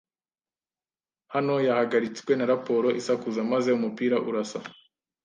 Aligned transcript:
Hano 1.33 1.53
yahagaritswe 1.67 2.31
na 2.35 2.45
raporo 2.53 2.87
isakuza, 2.99 3.41
maze 3.51 3.69
umupira 3.77 4.15
urasa 4.29 4.59